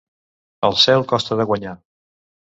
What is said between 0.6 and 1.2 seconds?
El cel